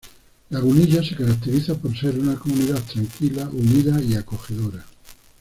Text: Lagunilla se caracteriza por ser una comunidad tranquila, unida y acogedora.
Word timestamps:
Lagunilla 0.49 1.03
se 1.03 1.15
caracteriza 1.15 1.75
por 1.77 1.95
ser 1.95 2.17
una 2.17 2.33
comunidad 2.33 2.79
tranquila, 2.85 3.47
unida 3.53 4.01
y 4.01 4.15
acogedora. 4.15 4.83